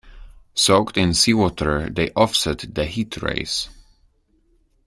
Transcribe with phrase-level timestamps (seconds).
[0.55, 3.69] Soaked in seawater they offset the heat rays.